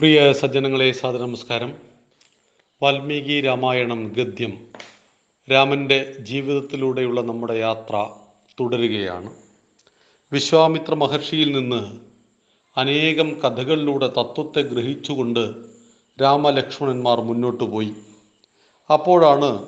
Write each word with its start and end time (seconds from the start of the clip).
പ്രിയ 0.00 0.32
സജ്ജനങ്ങളെ 0.32 0.92
സാദര 0.92 1.18
നമസ്കാരം 1.18 1.76
വാൽമീകി 2.82 3.40
രാമായണം 3.40 4.12
ഗദ്യം. 4.16 4.66
രാമന്റെ 5.52 6.16
ജീവിതത്തിലൂടെയുള്ള 6.20 7.20
നമ്മുടെ 7.20 7.52
യാത്ര 7.52 8.10
തുടരുകയാണ്. 8.60 9.34
വിശ്വാമിത്ര 10.32 10.94
മഹർഷിയിൽ 10.94 11.52
നിന്ന് 11.52 11.98
അനേകം 12.76 13.30
കഥകളിലൂടെ 13.30 14.08
തത്വത്തെ 14.08 14.60
ഗ്രഹിച്ചുകൊണ്ട് 14.60 15.54
രാമലക്ഷ്മണന്മാർ 16.22 17.20
മുന്നോട്ട് 17.20 17.64
പോയി. 17.64 17.94
അപ്പോഴാണ് 18.92 19.66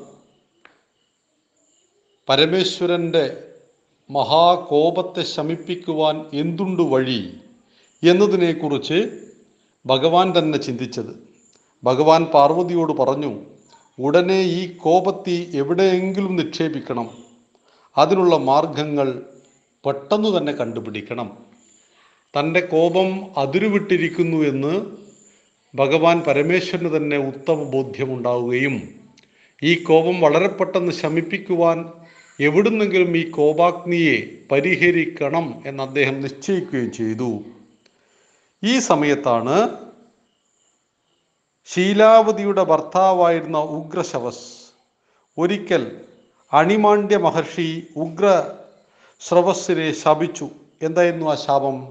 പരമേശ്വരന്റെ 2.28 3.44
മഹാകോപത്തെ 4.10 5.22
ശമിപ്പിക്കുവാൻ 5.22 6.24
എന്തുണ്ട് 6.32 6.82
വഴി 6.82 7.34
എന്നതിനെക്കുറിച്ച് 8.02 9.31
ഭഗവാൻ 9.86 10.38
തന്നെ 10.38 10.58
ചിന്തിച്ചത്. 10.58 11.12
ഭഗവാൻ 11.84 12.24
പാർവതിയോട് 12.24 12.92
പറഞ്ഞു 12.92 13.40
ഉടനെ 13.98 14.40
ഈ 14.40 14.68
കോപത്തി 14.76 15.50
എവിടെയെങ്കിലും 15.54 16.36
നിക്ഷേപിക്കണം. 16.36 17.08
അതിനുള്ള 17.98 18.36
മാർഗങ്ങൾ 18.36 19.22
പെട്ടെന്ന് 19.86 20.38
തന്നെ 20.38 20.52
കണ്ടുപിടിക്കണം. 20.52 21.38
തന്റെ 22.34 22.60
കോപം 22.60 23.08
അതിരുവിട്ടിരിക്കുന്നു 23.36 24.36
എന്ന് 24.36 24.86
ഭഗവാൻ 25.74 26.20
പരമേശ്വരന് 26.20 26.96
തന്നെ 26.96 27.18
ഉത്തമ 27.18 27.62
ബോധ്യമുണ്ടാവുകയും 27.62 28.88
ഈ 29.62 29.74
കോപം 29.74 30.20
വളരെ 30.20 30.48
പെട്ടെന്ന് 30.48 30.92
ശമിപ്പിക്കുവാൻ 30.92 31.84
എവിടുന്നെങ്കിലും 32.40 33.16
ഈ 33.16 33.30
കോപാഗ്നിയെ 33.30 34.16
പരിഹരിക്കണം 34.52 35.62
എന്ന് 35.66 35.82
അദ്ദേഹം 35.82 36.20
നിശ്ചയിക്കുകയും 36.20 36.92
ചെയ്തു. 36.92 37.30
ഈ 38.64 38.78
സമയത്താണ് 38.78 39.68
ശീലാവതിയുടെ 41.66 42.64
ഭർത്താവായിരുന്ന 42.64 43.58
ഉഗ്രശവസ് 43.58 44.72
ഒരിക്കൽ 45.38 46.00
അണിമാണ്ഡ്യ 46.52 47.16
മഹർഷി 47.16 47.86
ഉഗ്ര 47.96 48.50
ശ്രവസ്സിനെ 49.20 49.92
ശപിച്ചു. 49.92 50.48
എന്തായിരുന്നു 50.82 51.26
ആ 51.26 51.34
ശാപം? 51.34 51.88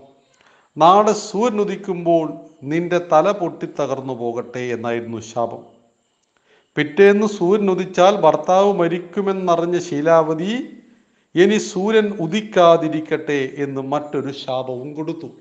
നാളെ 0.77 1.13
സൂര്യൻ 1.13 1.61
ഉദിക്കുമ്പോൾ 1.61 2.33
നിന്റെ 2.63 3.07
തല 3.11 3.31
പൊട്ടിത്തകർന്നു 3.31 4.13
പോകട്ടെ 4.13 4.59
എന്നായിരുന്നു 4.59 5.17
ശാപം. 5.17 5.63
പിറ്റേന്ന് 6.75 7.27
സൂര്യൻ 7.27 7.71
ഉദിച്ചാൽ 7.71 8.15
ഭർത്താവ് 8.15 8.73
മരിക്കുമെന്നറിഞ്ഞ 8.73 9.79
ശീലാവതി 9.79 10.81
ഇനി 11.35 11.57
സൂര്യൻ 11.57 12.17
ഉദിക്കാതിരിക്കട്ടെ 12.19 13.49
എന്ന് 13.57 13.81
മറ്റൊരു 13.81 14.31
ശാപവും 14.31 14.93
കൊടുത്തു. 14.93 15.40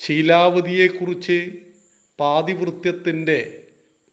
ശീലാവതിയെക്കുറിച്ച് 0.00 1.52
പാതിവൃത്യത്തിന്റെ 2.20 3.62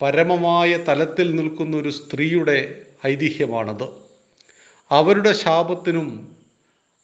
പരമമായ 0.01 0.77
തലത്തിൽ 0.77 1.35
നിൽക്കുന്ന 1.35 1.77
ഒരു 1.77 1.89
സ്ത്രീയുടെ 1.89 2.81
ഐതിഹ്യമാണത്. 3.07 3.87
അവരുടെ 4.91 5.33
ശാപത്തിനും 5.33 6.35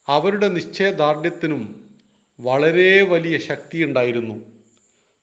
അവരുടെ 0.08 0.48
നിശ്ചയദാർഢ്യത്തിനും 0.48 1.90
വളരെ 2.40 3.02
വലിയ 3.02 3.38
ശക്തിയുണ്ടായിരുന്നു. 3.38 4.34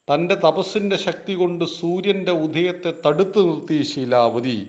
തന്റെ 0.08 0.36
തപസ്സിന്റെ 0.36 0.98
ശക്തി 0.98 1.34
കൊണ്ട് 1.34 1.66
സൂര്യന്റെ 1.66 2.32
ഉദയത്തെ 2.32 2.94
തടുത്തു 3.08 3.40
നിർത്തി 3.40 3.84
ശീലാവതി 3.84 4.68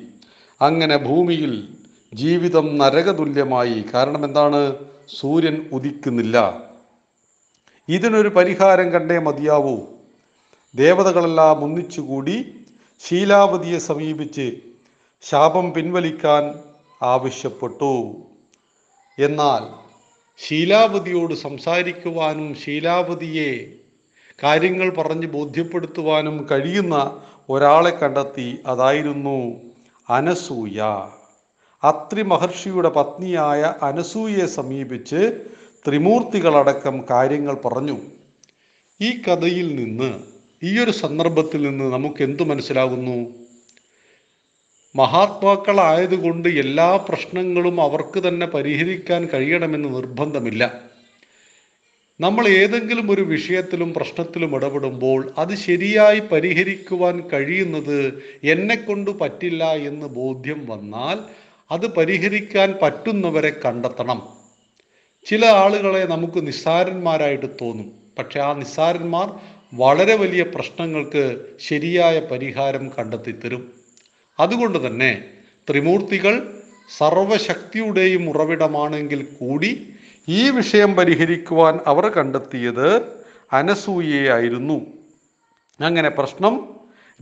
അങ്ങനെ 0.63 0.97
ഭൂമിയിൽ 0.97 1.69
ജീവിതം 2.15 2.79
നരകതുല്യമായി. 2.79 3.85
കാരണം 3.95 4.25
എന്താണ് 4.25 4.77
സൂര്യൻ 5.21 5.69
ഉദിക്കുന്നില്ല. 5.73 6.74
ഇതിനൊരു 7.89 8.29
പരിഹാരം 8.29 8.91
കണ്ടേ 8.91 9.19
മതിയാവൂ. 9.19 9.77
ദേവതകളെല്ലാം 10.75 11.65
ഒന്നിച്ചുകൂടി 11.65 12.55
ശീലാവതിയെ 13.09 13.79
സമീപിച്ച് 13.79 14.57
ശാപം 15.23 15.73
പിൻവലിക്കാൻ 15.73 16.55
ആവശ്യപ്പെട്ടു. 17.03 18.15
എന്നാൽ 19.19 19.63
ശീലാവതിയോട് 20.39 21.35
സംസാരിക്കുവാനും 21.35 22.55
ശീലാവതിയെ 22.55 23.75
കാര്യങ്ങൾ 24.45 24.97
പറഞ്ഞ് 24.97 25.27
ബോധ്യപ്പെടുത്തുവാനും 25.27 26.47
കഴിയുന്ന 26.51 27.23
ഒരാളെ 27.51 27.91
കണ്ടെത്തി 27.91 28.59
അതായിരുന്നു 28.67 29.61
അനസൂയ. 30.11 31.09
അത്രി 31.85 32.23
മഹർഷിയുടെ 32.23 32.89
പത്നിയായ 32.89 33.75
അനസൂയയെ 33.83 34.47
സമീപിച്ച് 34.47 35.45
ത്രിമൂർത്തികളടക്കം 35.89 37.05
കാര്യങ്ങൾ 37.11 37.55
പറഞ്ഞു. 37.55 38.01
ഈ 39.01 39.23
കഥയിൽ 39.23 39.75
നിന്ന് 39.77 40.19
ഈ 40.63 40.79
ഒരു 40.79 40.91
സന്ദർഭത്തിൽ 40.91 41.63
നിന്ന് 41.63 41.85
നമുക്ക് 41.85 42.23
എന്തു 42.23 42.43
മനസ്സിലാകുന്നു? 42.43 43.35
മഹാത്മാക്കളായതുകൊണ്ട് 44.97 46.49
എല്ലാ 46.49 46.97
പ്രശ്നങ്ങളും 46.97 47.83
അവർക്ക് 47.83 48.29
തന്നെ 48.29 48.47
പരിഹരിക്കാൻ 48.47 49.27
കഴിയണമെന്ന് 49.27 49.95
നിർബന്ധമില്ല. 49.95 50.83
നമ്മൾ 52.21 52.49
ഏതെങ്കിലും 52.49 53.11
ഒരു 53.11 53.23
വിഷയത്തിലും 53.23 53.95
പ്രശ്നത്തിലും 53.95 54.57
ഇടപെടുമ്പോൾ 54.57 55.33
അത് 55.39 55.55
ശരിയായി 55.55 56.21
പരിഹരിക്കുവാൻ 56.21 57.21
കഴിയുന്നത് 57.33 58.23
എന്നെ 58.45 58.75
കൊണ്ട് 58.75 59.11
പറ്റില്ല 59.11 59.65
എന്ന് 59.65 60.07
ബോധ്യം 60.07 60.67
വന്നാൽ 60.67 61.19
അത് 61.71 61.87
പരിഹരിക്കാൻ 61.95 62.75
പറ്റുന്നവരെ 62.83 63.61
കണ്ടെത്തണം. 63.65 64.44
ചില 65.27 65.47
ആളുകളെ 65.47 66.07
നമുക്ക് 66.07 66.47
നിസ്സാരന്മാരായിട്ട് 66.47 67.47
തോന്നും. 67.61 67.93
പക്ഷെ 68.19 68.41
ആ 68.41 68.53
നിസ്സാരന്മാർ 68.53 69.41
വളരെ 69.75 70.15
വലിയ 70.17 70.43
പ്രശ്നങ്ങൾക്ക് 70.43 71.41
ശരിയായ 71.61 72.21
പരിഹാരം 72.21 72.91
കണ്ടെത്തി 72.99 73.33
തരും 73.33 73.73
അതുകൊണ്ട് 74.41 74.87
തന്നെ 74.87 75.25
ത്രിമൂർത്തികൾ 75.71 76.61
സർവശക്തിയുടെയും 76.99 78.29
ഉറവിടമാണെങ്കിൽ 78.31 79.25
കൂടി 79.25 79.95
ഈ 80.29 80.51
വിഷയം 80.51 80.97
പരിഹരിക്കുവാൻ 80.97 81.79
അവർ 81.87 82.09
കണ്ടെത്തിയത് 82.09 83.03
അനസൂയയായിരുന്നു 83.53 84.87
അങ്ങനെ 85.81 86.09
പ്രശ്നം 86.09 86.75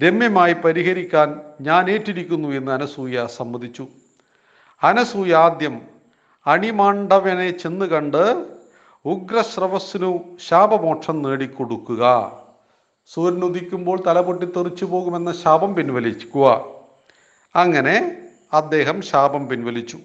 രമ്യമായി 0.03 0.53
പരിഹരിക്കാൻ 0.53 1.41
ഞാൻ 1.61 1.91
ഏറ്റിരിക്കുന്നു 1.91 2.49
എന്ന് 2.49 2.73
അനസൂയ 2.73 3.27
സമ്മതിച്ചു. 3.27 3.89
അനസൂയ 4.83 5.35
ആദ്യം 5.35 5.92
അണിമാണ്ഡവനെ 6.47 7.51
ചെന്ന് 7.51 7.87
കണ്ട് 7.87 8.47
ഉഗ്രശ്രവസ്സിനു 9.05 10.21
ശാപമോക്ഷം 10.49 11.23
നേടിക്കൊടുക്കുക. 11.23 12.33
സൂര്യൻ 13.07 13.45
ഉദിക്കുമ്പോൾ 13.45 14.03
തല 14.07 14.21
പൊട്ടി 14.21 14.47
തെറിച്ചു 14.47 14.85
പോകുമെന്ന 14.85 15.33
ശാപം 15.33 15.75
പിൻവലിക്കുക. 15.75 16.65
അങ്ങനെ 17.57 18.17
അദ്ദേഹം 18.53 19.03
ശാപം 19.03 19.49
പിൻവലിച്ചു. 19.49 19.99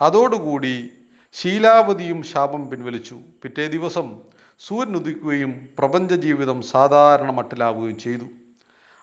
അതോടുകൂടി 0.00 0.90
ശീലാവതിയും 1.32 2.22
ശാപം 2.22 2.70
പിൻവലിച്ചു. 2.70 3.20
പിറ്റേ 3.42 3.66
ദിവസം 3.66 4.20
സൂര്യൻ 4.58 4.96
ഉദിക്കുകയും 4.96 5.68
പ്രപഞ്ച 5.78 6.14
ജീവിതം 6.14 6.62
സാധാരണ 6.62 7.30
മട്ടിലാവുകയും 7.30 7.98
ചെയ്തു. 7.98 8.24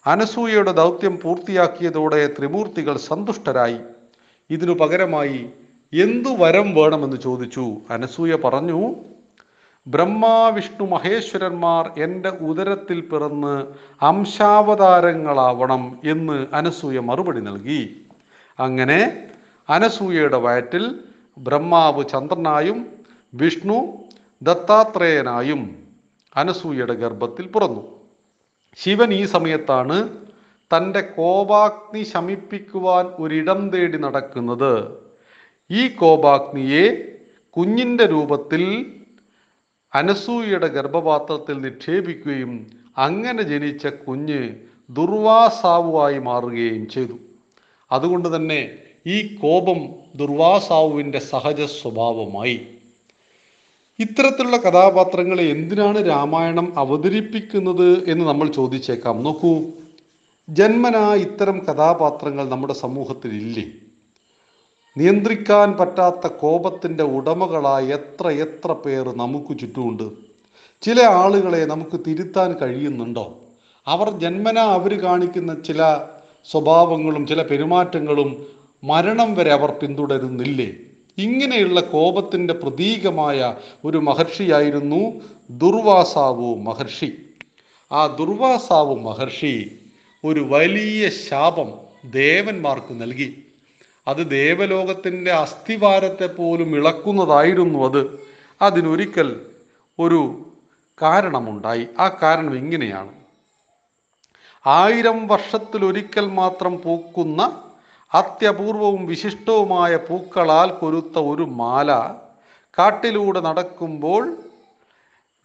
അനസൂയയുടെ 0.07 0.71
ദൗത്യം 0.71 1.19
പൂർത്തിയാക്കിയതോടെ 1.23 2.27
ത്രിമൂർത്തികൾ 2.27 2.97
സന്തുഷ്ടരായി. 2.97 3.79
ഇതിനു 4.49 4.73
പകരമായി 4.73 5.49
എന്തു 6.03 6.29
വരം 6.29 6.75
വേണമെന്ന് 6.75 7.17
ചോദിച്ചു. 7.17 7.77
അനസൂയ 7.89 8.35
പറഞ്ഞു 8.35 8.95
ബ്രഹ്മ 9.87 10.25
വിഷ്ണു 10.49 10.85
മഹേശ്വരന്മാർ 10.85 11.91
എന്റെ 11.97 12.29
ഉദരത്തിൽ 12.29 13.01
പിറന്ന് 13.01 13.53
അംശാവതാരങ്ങളാവണം 14.05 15.83
എന്ന് 16.03 16.55
അനസൂയ 16.55 16.99
മറുപടി 16.99 17.41
നൽകി. 17.41 17.81
അങ്ങനെ 18.59 19.27
അനസൂയയുടെ 19.69 20.37
വയറ്റിൽ 20.37 20.99
ബ്രഹ്മാവ് 21.37 22.03
ചന്ദ്രനായും 22.09 22.85
വിഷ്ണു 23.33 23.77
ദത്താത്രേയനായും 24.41 25.61
അനസൂയയുടെ 26.35 26.93
ഗർഭത്തിൽ 26.93 27.47
പിറന്നു. 27.47 27.83
ശിവൻ 28.77 29.13
ഈ 29.13 29.25
സമയത്താണ് 29.25 30.09
തന്റെ 30.71 31.01
കോപാഗ്നി 31.01 32.03
ശമിപ്പിക്കുവാൻ 32.03 33.05
ഒരിടം 33.05 33.69
തേടി 33.69 33.97
നടക്കുന്നത്. 33.97 35.04
ഈ 35.71 35.87
കോപാഗ്നിയെ 35.87 37.15
കുഞ്ഞിന്റെ 37.49 38.05
രൂപത്തിൽ 38.05 38.85
അനസൂയയുടെ 39.95 40.67
ഗർഭപാത്രത്തിൽ 40.67 41.61
നിക്ഷേപിക്കുകയും 41.61 42.67
അങ്ങനെ 42.97 43.41
ജനിച്ച 43.41 43.87
കുഞ്ഞ് 43.87 44.55
ദുർവാസാവുമായി 44.89 46.19
മാറുകയും 46.19 46.89
ചെയ്തു. 46.89 47.13
അതുകൊണ്ട് 47.91 48.35
തന്നെ 48.35 48.77
ഈ 49.07 49.35
കോപം 49.35 49.89
ദുർവാസാവുവിന്റെ 50.15 51.19
സഹജ 51.19 51.61
സ്വഭാവമായി. 51.61 52.67
ഇത്തരത്തിലുള്ള 53.99 54.57
കഥാപാത്രങ്ങളെ 54.57 55.43
എന്തിനാണ് 55.43 56.07
രാമായണം 56.07 56.79
അവതരിപ്പിക്കുന്നത് 56.79 58.09
എന്ന് 58.09 58.25
നമ്മൾ 58.25 58.47
ചോദിച്ചേക്കാം. 58.47 59.23
നോക്കൂ 59.23 59.65
ജന്മനാ 60.49 61.15
ഇത്തരം 61.15 61.59
കഥാപാത്രങ്ങൾ 61.59 62.49
നമ്മുടെ 62.49 62.73
സമൂഹത്തിൽ 62.73 63.29
ഇല്ലേ 63.29 63.71
നിയന്ത്രിക്കാൻ 64.97 65.73
പറ്റാത്ത 65.73 66.27
കോപത്തിന്റെ 66.27 67.03
ഉടമകളായ 67.03 67.83
എത്ര 67.83 68.29
എത്ര 68.29 68.73
പേർ 68.73 69.17
നമുക്ക് 69.17 69.59
ചുറ്റുമുണ്ട്. 69.59 70.03
ചില 70.81 71.01
ആളുകളെ 71.01 71.65
നമുക്ക് 71.65 71.99
തിരുത്താൻ 72.07 72.53
കഴിയുന്നുണ്ടോ? 72.53 73.37
അവർ 73.87 74.09
ജന്മന 74.09 74.59
അവർ 74.59 75.01
കാണിക്കുന്ന 75.01 75.61
ചില 75.61 76.01
സ്വഭാവങ്ങളും 76.51 77.27
ചില 77.27 77.43
പെരുമാറ്റങ്ങളും 77.43 78.45
മരണം 78.83 79.35
വരെ 79.35 79.51
അവർ 79.51 79.71
പിന്തുടരുന്നില്ലേ? 79.71 80.73
ഇങ്ങനെയുള്ള 81.17 81.81
കോപത്തിന്റെ 81.81 82.53
പ്രതീകമായ 82.53 83.55
ഒരു 83.85 83.97
മഹർഷിയായിരുന്നു 83.97 85.21
ദുർവാസാവു 85.49 86.55
മഹർഷി. 86.55 87.13
ആ 87.91 88.07
ദുർവാസാവു 88.07 88.95
മഹർഷി 88.95 89.71
ഒരു 90.25 90.39
വലിയ 90.39 91.09
ശാപം 91.09 91.73
ദേവന്മാർക്ക് 92.11 93.01
നൽകി. 93.01 93.44
അത് 94.07 94.31
ദേവലോകത്തിന്റെ 94.31 95.31
അസ്ഥിവാരത്തെ 95.31 96.25
പോലും 96.25 96.75
ഇളക്കുന്നതായിരുന്നു 96.75 97.85
അത്. 97.85 98.19
അതിനൊരിക്കൽ 98.61 99.45
ഒരു 99.99 100.51
കാരണമുണ്ടായി. 101.01 101.87
ആ 101.99 102.07
കാരണം 102.21 102.55
ഇങ്ങനെയാണ്. 102.55 103.13
ആയിരം 104.67 105.27
വർഷത്തിലൊരിക്കൽ 105.27 106.27
മാത്രം 106.27 106.81
പൂക്കുന്ന 106.81 107.61
അത്യപൂർവവും 108.13 109.05
വിശിഷ്ടവുമായ 109.05 109.97
പൂക്കളാൽ 109.97 110.69
കൊരുത്ത 110.69 111.19
ഒരു 111.19 111.43
മാല 111.43 112.15
കാട്ടിലൂടെ 112.79 113.39
നടക്കുമ്പോൾ 113.39 114.37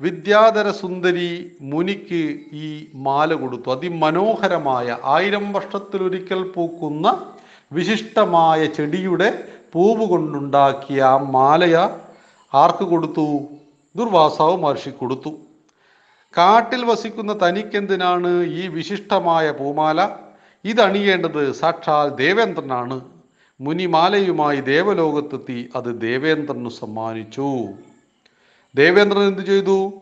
വിദ്യാധര 0.00 0.70
സുന്ദരി 0.70 1.56
മുനിക്ക് 1.60 2.40
ഈ 2.52 2.88
മാല 2.94 3.34
കൊടുത്തു. 3.34 3.70
അതിമനോഹരമായ 3.70 4.98
ആയിരം 5.04 5.52
വർഷത്തിലൊരിക്കൽ 5.52 6.42
പൂക്കുന്ന 6.42 7.26
വിശിഷ്ടമായ 7.72 8.66
ചെടിയുടെ 8.66 9.44
പൂവ് 9.72 10.08
കൊണ്ടുണ്ടാക്കിയ 10.08 11.02
ആ 11.02 11.16
മാലയ 11.16 11.76
ആർക്ക് 12.54 12.84
കൊടുത്തു? 12.84 13.40
ദുർവാസാവ് 13.96 14.56
മഹർഷി 14.56 14.90
കൊടുത്തു. 14.90 15.28
കാട്ടിൽ 16.38 16.84
വസിക്കുന്ന 16.84 17.38
തനിക്കെന്തിനാണ് 17.42 18.42
ഈ 18.44 18.68
വിശിഷ്ടമായ 18.68 19.50
പൂമാല? 19.50 20.16
ഇതണിയേണ്ടത് 20.64 21.52
സാക്ഷാൽ 21.52 22.08
ദേവേന്ദ്രനാണ്. 22.08 23.00
മുനിമാലയുമായി 23.60 24.60
ദേവലോകത്തെത്തി 24.60 25.70
അത് 25.76 26.00
ദേവേന്ദ്രനു 26.00 26.68
സമ്മാനിച്ചു. 26.68 27.68
ദേവേന്ദ്രൻ 28.74 29.22
എന്തു 29.22 29.40
ചെയ്തു? 29.40 29.92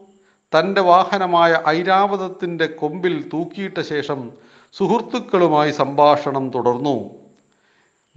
തന്റെ 0.58 0.80
വാഹനമായ 0.80 1.62
ഐരാവതത്തിന്റെ 1.68 2.66
കൊമ്പിൽ 2.66 3.30
തൂക്കിയിട്ട 3.32 3.80
ശേഷം 3.80 4.32
സുഹൃത്തുക്കളുമായി 4.72 5.72
സംഭാഷണം 5.72 6.50
തുടർന്നു. 6.50 7.17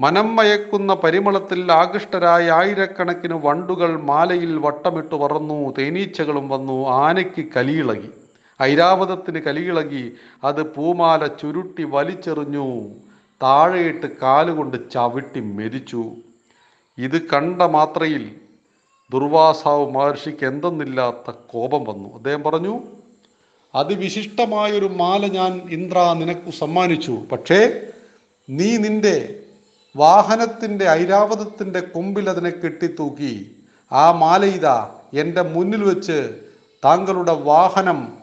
മനം 0.01 0.36
മയക്കുന്ന 0.36 0.94
പരിമളത്തിൽ 0.94 1.71
ആകൃഷ്ടരായ 1.71 2.51
ആയിരക്കണക്കിന് 2.51 3.33
വണ്ടുകൾ 3.33 4.01
മാലയിൽ 4.01 4.57
വട്ടമിട്ട് 4.57 5.15
പറന്നു 5.15 5.74
തേനീച്ചകളും 5.77 6.50
വന്നു 6.50 6.89
ആനയ്ക്ക് 6.89 7.45
കലിയിളകി. 7.56 8.09
ഐരാവതത്തിന് 8.62 9.39
കലിയിളകി 9.39 10.13
അത് 10.44 10.75
പൂമാല 10.75 11.27
ചുരുട്ടി 11.27 11.83
വലിച്ചെറിഞ്ഞു. 11.83 12.65
താഴെയിട്ട് 13.44 14.07
കാലുകൊണ്ട് 14.21 14.92
ചവിട്ടി 14.92 15.39
മെതിച്ചു 15.39 16.12
ഇത് 16.98 17.21
കണ്ട 17.21 17.62
മാത്രയിൽ 17.62 18.31
ദുർവാസാവ് 19.13 19.92
മഹർഷിക്ക് 19.92 20.45
എന്തെന്നില്ലാത്ത 20.45 21.36
കോപം 21.53 21.83
വന്നു. 21.83 22.15
അദ്ദേഹം 22.15 22.44
പറഞ്ഞു 22.44 22.83
അതിവിശിഷ്ടമായൊരു 23.75 24.86
മാല 24.86 25.27
ഞാൻ 25.27 25.62
ഇന്ദ്ര 25.69 26.15
നിനക്കു 26.18 26.51
സമ്മാനിച്ചു. 26.51 27.12
പക്ഷേ 27.31 27.81
നീ 28.50 28.77
നിന്റെ 28.77 29.40
വാഹനത്തിന്റെ 29.95 30.85
ഐരാവതത്തിന്റെ 30.85 31.79
കൊമ്പിൽ 31.79 32.29
അതിനെ 32.29 32.49
കെട്ടിത്തൂക്കി. 32.49 33.51
ആ 33.91 34.11
മാലയിത 34.11 34.67
എന്റെ 35.13 35.41
മുന്നിൽ 35.41 35.83
വെച്ച് 35.83 36.35
താങ്കളുടെ 36.85 37.33
വാഹനം 37.33 38.17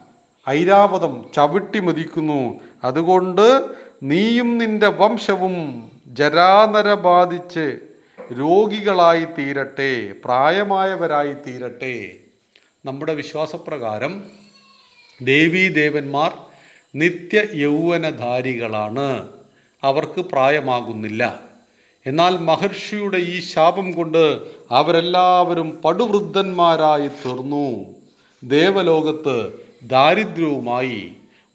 ഐരാവതം 0.49 1.27
ചവിട്ടി 1.37 1.81
മതിക്കുന്നു. 1.81 2.61
അതുകൊണ്ട് 2.85 3.69
നീയും 4.03 4.59
നിന്റെ 4.59 4.89
വംശവും 4.89 5.91
ജരാനര 6.07 6.95
ബാധിച്ച് 6.95 7.79
രോഗികളായി 8.33 9.25
തീരട്ടെ 9.25 10.13
പ്രായമായവരായി 10.25 11.33
തീരട്ടെ. 11.33 12.17
നമ്മുടെ 12.85 13.15
വിശ്വാസപ്രകാരം 13.15 14.25
ദേവീ 15.23 15.69
ദേവന്മാർ 15.69 16.33
നിത്യ 16.95 17.43
യൗവനധാരികളാണ് 17.55 19.29
അവർക്ക് 19.83 20.21
പ്രായമാകുന്നില്ല. 20.21 21.48
എന്നാൽ 22.09 22.35
മഹർഷിയുടെ 22.39 23.19
ഈ 23.19 23.41
ശാപം 23.41 23.93
കൊണ്ട് 23.93 24.25
അവരെല്ലാവരും 24.71 25.69
പടുവൃദ്ധന്മാരായി 25.85 27.09
തീർന്നു. 27.09 27.67
ദേവലോകത്ത് 28.45 29.37
ദാരിദ്ര്യവുമായി 29.83 31.01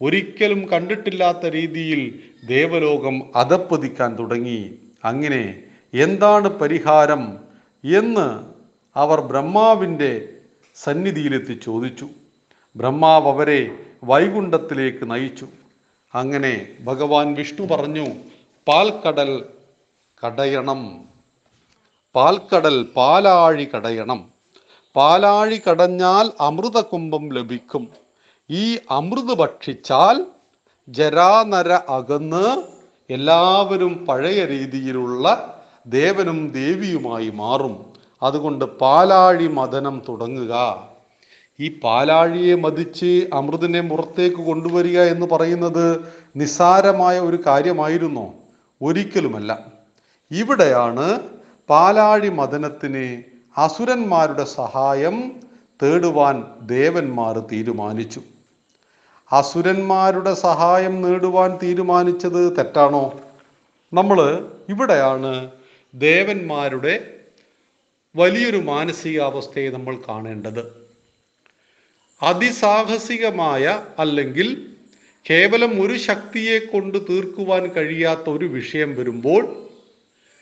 ഒരിക്കലും 0.02 0.62
കണ്ടിട്ടില്ലാത്ത 0.72 1.46
രീതിയിൽ 1.46 2.02
ദേവലോകം 2.48 3.16
അതപ്പതിക്കാൻ 3.36 4.20
തുടങ്ങി. 4.20 4.62
അങ്ങനെ 5.06 5.42
എന്താണ് 5.94 6.48
പരിഹാരം 6.48 7.24
എന്ന് 7.84 8.28
അവർ 8.96 9.22
ബ്രഹ്മാവിന്റെ 9.22 10.12
സന്നിധിയിലെത്തി 10.76 11.60
ചോദിച്ചു. 11.64 12.08
ബ്രഹ്മാവ് 12.76 13.28
അവരെ 13.28 13.62
വൈകുണ്ഠത്തിലേക്ക് 14.04 15.12
നയിച്ചു. 15.12 15.48
അങ്ങനെ 16.16 16.54
ഭഗവാൻ 16.84 17.34
വിഷ്ണു 17.34 17.66
പറഞ്ഞു 17.66 18.08
പാൽക്കടൽ 18.68 19.32
കടയണം. 20.26 21.06
പാൽക്കടൽ 22.16 22.84
പാലാഴി 22.84 23.68
കടയണം. 23.76 24.26
പാലാഴി 24.96 25.62
കടഞ്ഞാൽ 25.70 26.32
അമൃതകുംഭം 26.40 27.30
ലഭിക്കും. 27.34 27.88
ഈ 28.50 28.80
അമൃത് 28.92 29.38
ഭക്ഷിച്ചാൽ 29.38 30.26
ജരാനര 30.90 31.72
അകന്ന് 31.72 32.64
എല്ലാവരും 33.10 34.06
പഴയ 34.06 34.46
രീതിയിലുള്ള 34.46 35.54
ദേവനും 35.88 36.52
ദേവിയുമായി 36.52 37.30
മാറും. 37.30 37.86
അതുകൊണ്ട് 38.24 38.66
പാലാഴി 38.66 39.48
മദനം 39.48 40.02
തുടങ്ങുക. 40.10 40.88
ഈ 41.60 41.80
പാലാഴിയെ 41.84 42.56
മതിച്ച് 42.56 43.28
അമൃതിനെ 43.34 43.82
പുറത്തേക്ക് 43.82 44.38
കൊണ്ടുവരിക 44.38 45.02
എന്ന് 45.02 45.26
പറയുന്നത് 45.26 46.14
നിസ്സാരമായ 46.36 47.20
ഒരു 47.20 47.40
കാര്യമായിരുന്നോ. 47.48 48.34
ഒരിക്കലുമല്ല. 48.82 49.73
ഇവിടെയാണ് 50.40 51.20
പാലാഴി 51.70 52.30
മദനത്തിന് 52.30 53.24
അസുരന്മാരുടെ 53.58 54.44
സഹായം 54.44 55.18
തേടുവാൻ 55.84 56.44
ദേവന്മാർ 56.62 57.40
തീരുമാനിച്ചു. 57.52 58.22
അസുരന്മാരുടെ 59.32 60.34
സഹായം 60.34 61.02
നേടുവാൻ 61.02 61.60
തീരുമാനിച്ചത് 61.64 62.58
തെറ്റാണോ? 62.58 63.22
നമ്മൾ 63.94 64.20
ഇവിടെയാണ് 64.70 65.52
ദേവന്മാരുടെ 65.96 66.94
വലിയൊരു 68.16 68.58
മാനസികാവസ്ഥയെ 68.58 69.70
നമ്മൾ 69.70 69.96
കാണേണ്ടത്. 70.10 70.64
അതിസാഹസികമായ 72.22 73.66
അല്ലെങ്കിൽ 74.00 74.50
കേവലം 75.30 75.82
ഒരു 75.82 75.98
ശക്തിയെ 75.98 76.60
കൊണ്ട് 76.60 76.98
തീർക്കുവാൻ 77.10 77.64
കഴിയാത്ത 77.68 78.30
ഒരു 78.30 78.46
വിഷയം 78.46 78.96
വരുമ്പോൾ 78.96 79.73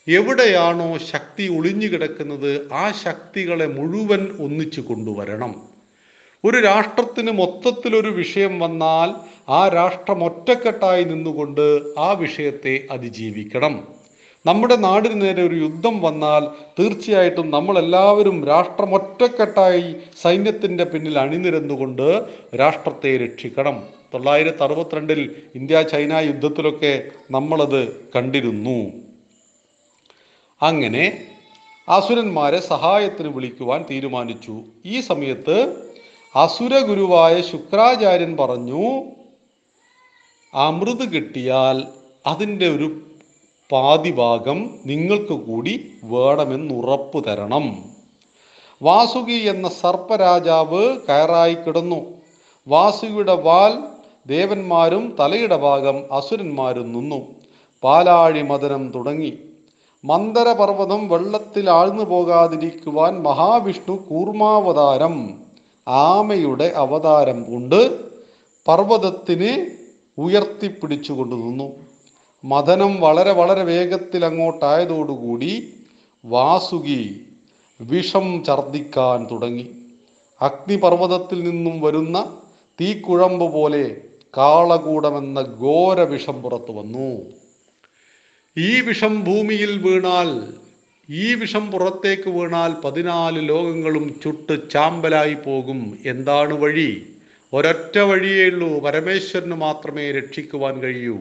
എവിടെയാണോ 0.07 0.97
ശക്തി 0.97 1.57
ഒളിഞ്ഞു 1.57 1.87
കിടക്കുന്നത് 1.87 2.73
ആ 2.73 2.91
ശക്തികളെ 2.91 3.67
മുഴുവൻ 3.67 4.37
ഒന്നിച്ചു 4.39 4.81
കൊണ്ടുവരണം. 4.81 5.61
ഒരു 6.45 6.61
രാഷ്ട്രത്തിന് 6.61 7.31
മൊത്തത്തിലൊരു 7.31 8.09
വിഷയം 8.09 8.59
വന്നാൽ 8.59 9.09
ആ 9.49 9.67
രാഷ്ട്രം 9.67 10.23
ഒറ്റക്കെട്ടായി 10.23 11.03
നിന്നുകൊണ്ട് 11.03 11.81
ആ 11.97 12.11
വിഷയത്തെ 12.11 12.87
അതിജീവിക്കണം. 12.91 13.87
നമ്മുടെ 14.45 14.75
നാടിന് 14.75 15.21
നേരെ 15.21 15.43
ഒരു 15.43 15.55
യുദ്ധം 15.55 16.01
വന്നാൽ 16.01 16.43
തീർച്ചയായിട്ടും 16.79 17.51
നമ്മളെല്ലാവരും 17.51 18.47
രാഷ്ട്രം 18.47 18.95
ഒറ്റക്കെട്ടായി 18.95 19.95
സൈന്യത്തിന്റെ 20.21 20.83
പിന്നിൽ 20.83 21.19
അണിനിരന്നുകൊണ്ട് 21.19 22.25
രാഷ്ട്രത്തെ 22.59 23.17
രക്ഷിക്കണം. 23.17 23.83
തൊള്ളായിരത്തി 24.13 24.63
അറുപത്തിരണ്ടിൽ 24.63 25.35
ഇന്ത്യ 25.55 25.81
ചൈന 25.81 26.13
യുദ്ധത്തിലൊക്കെ 26.13 27.03
നമ്മളത് 27.31 27.95
കണ്ടിരുന്നു. 28.15 29.10
അങ്ങനെ 30.61 31.25
അസുരന്മാരെ 31.89 32.59
സഹായത്തിന് 32.59 33.27
വിളിക്കുവാൻ 33.27 33.85
തീരുമാനിച്ചു. 33.91 34.61
ഈ 34.85 34.99
സമയത്ത് 34.99 35.55
അസുര 36.35 36.79
ഗുരുവായ 36.79 37.41
ശുക്രാചാര്യൻ 37.41 38.37
പറഞ്ഞു 38.37 39.01
അമൃത് 40.53 41.11
കിട്ടിയാൽ 41.11 41.87
അതിന്റെ 42.27 42.67
ഒരു 42.69 43.01
പാതിഭാഗം 43.71 44.79
നിങ്ങൾക്ക് 44.85 45.33
കൂടി 45.33 45.91
വേണമെന്ന് 46.03 46.73
ഉറപ്പു 46.73 47.19
തരണം. 47.19 47.83
വാസുകി 48.81 49.39
എന്ന 49.47 49.69
സർപ്പരാജാവ് 49.69 50.99
കയറായി 51.09 51.53
കിടന്നു. 51.53 52.13
വാസുകിയുടെ 52.67 53.35
വാൽ 53.35 53.83
ദേവന്മാരും 54.27 55.15
തലയുടെ 55.19 55.57
ഭാഗം 55.57 56.13
അസുരന്മാരും 56.13 56.93
നിന്നു. 56.93 57.35
പാലാഴി 57.83 58.41
മദനം 58.41 58.91
തുടങ്ങി. 58.95 59.33
മന്ദരപർവതം 60.03 61.07
വെള്ളത്തിൽ 61.07 61.69
ആഴ്ന്നു 61.69 62.03
പോകാതിരിക്കുവാൻ 62.03 63.23
മഹാവിഷ്ണു 63.23 63.95
കൂർമാവതാരം 63.95 65.39
ആമയുടെ 65.87 66.73
അവതാരം 66.75 67.43
കൊണ്ട് 67.43 67.99
പർവതത്തിന് 68.67 69.65
ഉയർത്തിപ്പിടിച്ചുകൊണ്ട് 70.17 71.35
നിന്നു. 71.35 71.71
മഥനം 72.45 73.01
വളരെ 73.01 73.33
വളരെ 73.33 73.63
വേഗത്തിൽ 73.63 74.25
അങ്ങോട്ടായതോടുകൂടി 74.25 75.73
വാസുകി 76.25 77.27
വിഷം 77.81 78.43
ഛർദിക്കാൻ 78.47 79.27
തുടങ്ങി. 79.31 79.71
അഗ്നിപർവതത്തിൽ 80.41 81.43
നിന്നും 81.43 81.81
വരുന്ന 81.81 82.37
തീക്കുഴമ്പ് 82.81 83.53
പോലെ 83.53 84.01
കാളകൂടമെന്ന 84.37 85.41
ഘോര 85.41 86.01
വിഷം 86.01 86.41
പുറത്തു 86.41 86.71
വന്നു. 86.71 87.40
ഈ 88.57 88.81
വിഷം 88.81 89.23
ഭൂമിയിൽ 89.23 89.77
വീണാൽ 89.77 90.53
ഈ 91.09 91.33
വിഷം 91.33 91.71
പുറത്തേക്ക് 91.71 92.29
വീണാൽ 92.29 92.71
പതിനാല് 92.81 93.49
ലോകങ്ങളും 93.49 94.19
ചുട്ട് 94.23 94.69
ചാമ്പലായി 94.69 95.33
പോകും. 95.33 95.97
എന്താണ് 96.05 96.53
വഴി? 96.53 97.07
ഒരൊറ്റ 97.53 97.99
വഴിയേ 97.99 98.45
ഉള്ളൂ. 98.45 98.79
പരമേശ്വരന് 98.79 99.51
മാത്രമേ 99.51 100.11
രക്ഷിക്കുവാൻ 100.11 100.79
കഴിയൂ. 100.79 101.19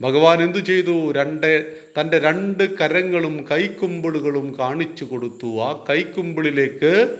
ഭഗവാൻ 0.00 0.42
എന്തു 0.42 0.58
ചെയ്തു? 0.58 1.12
രണ്ട് 1.12 1.76
തന്റെ 2.00 2.18
രണ്ട് 2.18 2.78
കരങ്ങളും 2.78 3.46
കൈക്കുമ്പിളുകളും 3.50 4.56
കാണിച്ചു 4.58 5.04
കൊടുത്തു. 5.04 5.46
ആ 5.46 5.84
കൈക്കുമ്പിളിലേക്ക് 5.90 7.18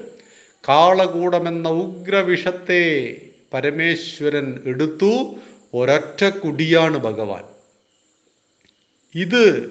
കാളകൂടമെന്ന 0.69 1.69
ഉഗ്രവിഷത്തെ 1.69 3.17
പരമേശ്വരൻ 3.55 4.63
എടുത്തു. 4.65 5.35
ഒരൊറ്റ 5.75 6.29
കുടിയാണ് 6.29 6.99
ഭഗവാൻ. 6.99 7.54
ഇത് 9.15 9.71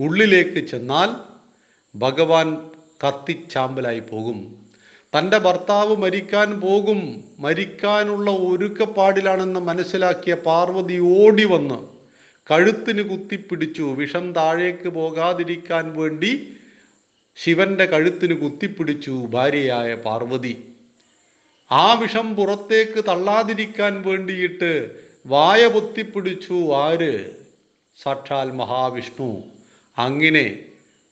ഉള്ളിലേക്ക് 0.00 0.66
ചെന്നാൽ 0.66 1.08
ഭഗവാൻ 1.98 2.70
കത്തിച്ചാമ്പലായി 3.06 4.00
പോകും. 4.00 4.66
തന്റെ 5.18 5.38
ഭർത്താവ് 5.38 5.96
മരിക്കാൻ 5.96 6.60
പോകും. 6.60 7.24
മരിക്കാനുള്ള 7.38 8.30
ഒരുക്കപ്പാടിലാണെന്ന് 8.30 9.60
മനസ്സിലാക്കിയ 9.60 10.34
പാർവതി 10.34 10.98
ഓടി 10.98 11.44
വന്ന് 11.44 11.78
കഴുത്തിന് 12.50 13.02
കുത്തിപ്പിടിച്ചു. 13.02 13.82
വിഷം 13.82 14.32
താഴേക്ക് 14.32 14.88
പോകാതിരിക്കാൻ 14.88 15.92
വേണ്ടി 15.92 16.56
ശിവന്റെ 17.36 17.84
കഴുത്തിന് 17.84 18.34
കുത്തിപ്പിടിച്ചു 18.34 19.10
ഭാര്യയായ 19.10 19.94
പാർവതി. 19.94 20.68
ആ 21.70 21.92
വിഷം 21.92 22.36
പുറത്തേക്ക് 22.36 23.04
തള്ളാതിരിക്കാൻ 23.04 24.02
വേണ്ടിയിട്ട് 24.02 24.90
വായ 25.26 25.66
പൊത്തിപ്പിടിച്ചു. 25.66 26.74
ആര്? 26.74 27.43
സാക്ഷാൽ 28.02 28.50
മഹാവിഷ്ണു. 28.50 29.42
അങ്ങനെ 29.98 30.58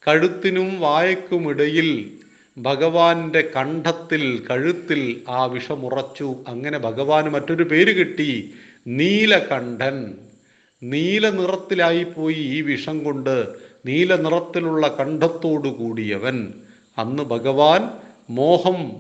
കഴുത്തിനും 0.09 0.81
വായക്കുമിടയിൽ 0.81 2.11
ഭഗവാന്റെ 2.59 3.51
കണ്ഠത്തിൽ 3.57 4.47
കഴുത്തിൽ 4.51 5.23
ആ 5.29 5.45
വിഷമുറച്ചു. 5.45 6.37
അങ്ങനെ 6.49 6.79
ഭഗവാന് 6.79 7.31
മറ്റൊരു 7.31 7.65
പേര് 7.65 7.93
കിട്ടി 7.97 8.55
നീലകണ്ഠൻ. 8.87 10.15
നീല 10.83 11.31
നിറത്തിലായിപ്പോയി 11.31 12.37
ഈ 12.37 12.61
വിഷം 12.61 13.05
കൊണ്ട് 13.05 13.47
നീല 13.87 14.17
നിറത്തിലുള്ള 14.17 14.97
കണ്ഠത്തോടു 15.01 15.69
കൂടിയവൻ. 15.69 16.55
അന്ന് 16.99 17.23
ഭഗവാൻ 17.23 17.91
മോഹം 18.31 18.93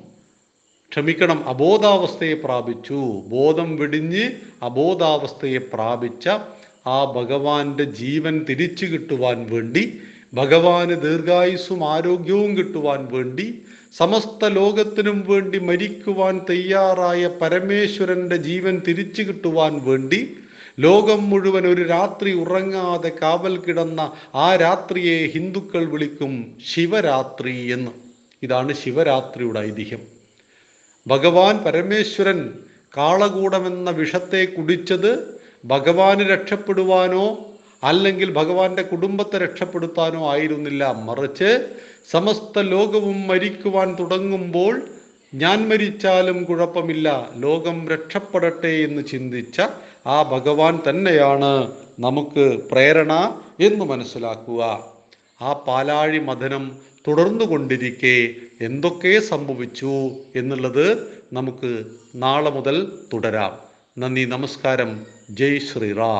ക്ഷമിക്കണം 0.91 1.49
അബോധാവസ്ഥയെ 1.49 2.35
പ്രാപിച്ചു. 2.35 3.23
ബോധം 3.27 3.77
വെടിഞ്ഞ് 3.77 4.31
അബോധാവസ്ഥയെ 4.62 5.59
പ്രാപിച്ച 5.59 6.29
ആ 6.87 7.05
ഭഗവാന്റെ 7.05 7.85
ജീവൻ 7.85 8.45
തിരിച്ചു 8.51 8.87
കിട്ടുവാൻ 8.87 9.47
വേണ്ടി 9.51 10.01
ഭഗവാന് 10.35 11.03
ദീർഘായുസ്സും 11.03 11.93
ആരോഗ്യവും 11.93 12.59
കിട്ടുവാൻ 12.59 13.09
വേണ്ടി 13.12 13.62
സമസ്ത 13.93 14.49
ലോകത്തിനും 14.49 15.25
വേണ്ടി 15.29 15.59
മരിക്കുവാൻ 15.59 16.41
തയ്യാറായ 16.51 17.27
പരമേശ്വരന്റെ 17.27 18.37
ജീവൻ 18.37 18.83
തിരിച്ചു 18.89 19.23
കിട്ടുവാൻ 19.23 19.85
വേണ്ടി 19.85 20.37
ലോകം 20.79 21.31
മുഴുവൻ 21.31 21.67
ഒരു 21.67 21.83
രാത്രി 21.83 22.33
ഉറങ്ങാതെ 22.33 23.12
കാവൽ 23.23 23.57
കിടന്ന 23.57 24.12
ആ 24.35 24.57
രാത്രിയെ 24.57 25.27
ഹിന്ദുക്കൾ 25.27 25.85
വിളിക്കും 25.85 26.59
ശിവരാത്രി 26.75 27.73
എന്ന്. 27.73 27.91
ഇതാണ് 28.43 28.73
ശിവരാത്രിയുടെ 28.73 29.61
ഐതിഹ്യം. 29.61 30.01
ഭഗവാൻ 31.07 31.59
പരമേശ്വരൻ 31.59 32.53
കാളകൂടമെന്ന 32.97 33.91
വിഷത്തെ 33.91 34.45
കുടിച്ചത് 34.45 35.41
ഭഗവാന് 35.64 36.21
രക്ഷപ്പെടുവാനോ 36.21 37.38
അല്ലെങ്കിൽ 37.85 38.33
ഭഗവാന്റെ 38.33 38.83
കുടുംബത്തെ 38.83 39.38
രക്ഷപ്പെടുത്താനോ 39.38 40.33
ആയിരുന്നില്ല. 40.33 40.92
മറിച്ച് 40.92 41.69
സമസ്ത 42.11 42.61
ലോകവും 42.61 43.28
മരിക്കുവാൻ 43.28 43.97
തുടങ്ങുമ്പോൾ 44.00 44.83
ഞാൻ 45.35 45.69
മരിച്ചാലും 45.69 46.45
കുഴപ്പമില്ല. 46.45 47.31
ലോകം 47.37 47.88
രക്ഷപ്പെടട്ടെ 47.88 48.69
എന്ന് 48.69 49.02
ചിന്തിച്ച 49.02 49.61
ആ 50.07 50.23
ഭഗവാൻ 50.23 50.78
തന്നെയാണ് 50.88 51.73
നമുക്ക് 52.00 52.61
പ്രേരണ 52.71 53.40
എന്ന് 53.61 53.85
മനസ്സിലാക്കുക. 53.85 54.87
ആ 55.42 55.52
പാലാഴി 55.52 56.19
മഥനം 56.19 56.78
തുടർന്നു 57.09 57.45
കൊണ്ടിരിക്കെ 57.45 58.35
എന്തൊക്കെ 58.64 59.21
സംഭവിച്ചു 59.21 60.11
എന്നുള്ളത് 60.37 61.12
നമുക്ക് 61.33 61.85
നാളെ 62.14 62.50
മുതൽ 62.50 62.92
തുടരാം. 63.12 63.73
നന്ദി 63.99 64.25
നമസ്കാരം. 64.25 65.07
ஜெய் 65.35 65.59
ஸ்ரீரா 65.59 66.12